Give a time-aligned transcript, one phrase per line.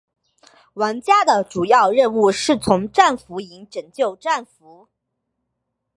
[0.73, 4.87] 玩家的主要任务是从战俘营拯救战俘。